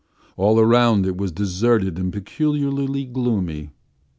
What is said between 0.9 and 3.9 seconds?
it was deserted and peculiarly gloomy.